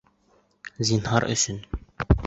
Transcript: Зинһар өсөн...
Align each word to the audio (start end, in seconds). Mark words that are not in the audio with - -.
Зинһар 0.91 1.29
өсөн... 1.37 1.65